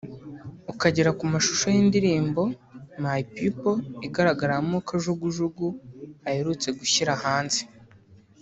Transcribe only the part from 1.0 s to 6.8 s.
ku mashusho y’indirimbo ‘My People’ igaragaramo kajugujugu aherutse